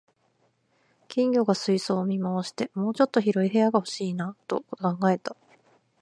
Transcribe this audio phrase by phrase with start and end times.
[1.07, 5.37] 金魚が水槽を見回して、「もうちょっと広い部屋が欲しいな」と考えた